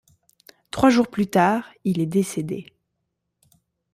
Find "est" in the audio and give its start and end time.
1.99-2.07